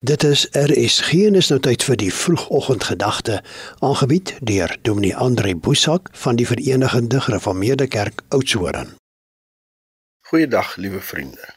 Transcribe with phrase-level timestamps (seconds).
[0.00, 0.68] Dit is en
[1.34, 3.38] is nou tyd vir die vroegoggendgedagte
[3.80, 8.96] aangebied deur Dominee Andre Boesak van die Verenigde Gereformeerde Kerk Oudtshoorn.
[10.20, 11.48] Goeiedag liewe vriende.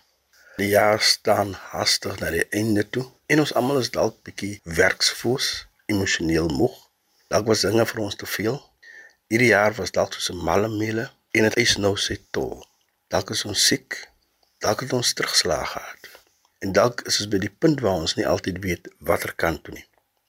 [0.55, 5.67] Die jaar staan haastig na die einde toe en ons almal is dalk bietjie werksfoos,
[5.92, 6.78] emosioneel moeg.
[7.28, 8.56] Dalk was dinge vir ons te veel.
[9.28, 12.63] Hierdie jaar was dalk soos 'n malle meele en dit is nou se tol.
[13.12, 13.99] Dalk is ons siek,
[14.63, 16.19] dalk het ons terugslag gehad.
[16.59, 19.73] En dalk is ons by die punt waar ons nie altyd weet watter kant toe
[19.77, 19.85] nie.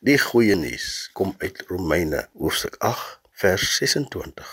[0.06, 4.52] Die goeie nuus kom uit Romeine hoofstuk 8 vers 26.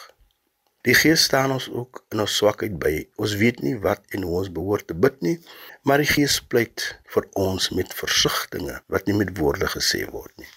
[0.87, 2.93] Die Gees staan ons ook in ons swakheid by.
[3.21, 5.35] Ons weet nie wat en hoe ons behoort te bid nie,
[5.83, 10.49] maar die Gees pleit vir ons met versigtings wat nie met woorde gesê word nie.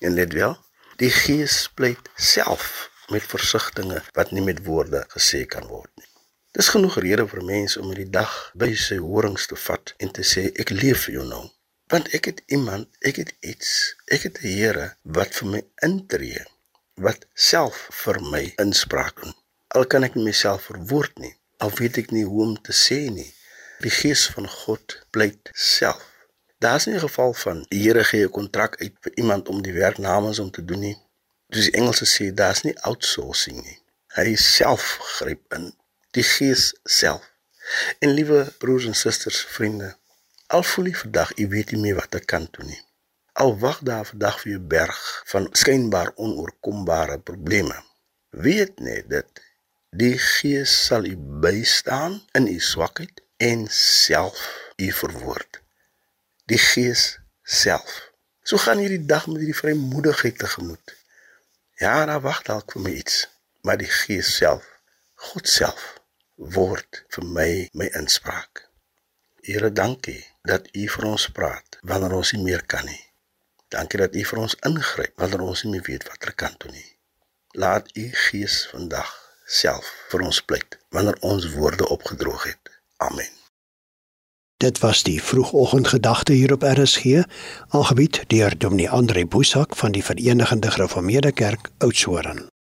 [0.00, 0.56] En let wel,
[1.02, 6.13] die Gees pleit self met versigtings wat nie met woorde gesê kan word nie.
[6.54, 10.22] Dis genoeg rede vir mense om hierdie dag by sy horings te vat en te
[10.32, 11.40] sê ek leef vir jou nou.
[11.90, 13.70] Want ek het iemand, ek het iets,
[14.16, 14.84] ek het 'n Here
[15.16, 16.44] wat vir my intree,
[17.06, 19.34] wat self vir my inspraak doen.
[19.74, 23.30] Al kan ek myself verwoord nie, al weet ek nie hoe om te sê nie.
[23.82, 26.06] Die Gees van God pleit self.
[26.62, 29.78] Daar's nie 'n geval van die Here gee 'n kontrak uit vir iemand om die
[29.82, 30.98] werk namens hom te doen nie.
[31.48, 33.78] Dis die Engelse sê daar's nie outsourcing nie.
[34.14, 35.74] Hy self gryp in
[36.14, 37.30] die Gees self.
[37.98, 39.96] En liewe broers en susters, vriende,
[40.46, 42.82] al voel jy vandag jy weet nie meer wat ek kan doen nie.
[43.42, 45.00] Al wag daar vandag vir jou berg
[45.32, 47.80] van skynbaar onoorkombare probleme.
[48.30, 49.42] Weet net dit
[49.94, 54.38] die Gees sal u bystaan in u swakheid en self
[54.76, 55.60] u verwoord.
[56.50, 58.12] Die Gees self.
[58.46, 60.94] So gaan hierdie dag met hierdie vrymoedigheid tegemoet.
[61.82, 63.24] Ja, daar wag dalk vir my iets,
[63.66, 64.66] maar die Gees self,
[65.30, 65.94] God self
[66.36, 68.68] word vir my my inspraak.
[69.44, 73.02] Here, dankie dat U vir ons praat wanneer ons nie meer kan nie.
[73.68, 76.90] Dankie dat U vir ons ingryp wanneer ons nie meer weet watter kant toe nie.
[77.54, 79.12] Laat U Gees vandag
[79.46, 82.72] self vir ons pleit wanneer ons woorde opgedroog het.
[82.96, 83.30] Amen.
[84.62, 87.26] Dit was die vroegoggendgedagte hier op RSG,
[87.68, 92.48] aangebied deur Dominee Andre Boesak van die Verenigde Gereformeerde Kerk Oudtshoorn.